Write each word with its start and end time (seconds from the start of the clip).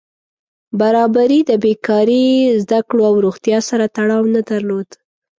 برابري 0.79 1.39
د 1.49 1.51
بېکاري، 1.63 2.25
زده 2.63 2.79
کړو 2.87 3.01
او 3.09 3.15
روغتیا 3.25 3.59
سره 3.69 3.85
تړاو 3.95 4.23
نه 4.35 4.41
درلود. 4.49 4.89